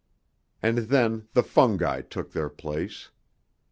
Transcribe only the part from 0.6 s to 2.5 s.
And then the fungi took their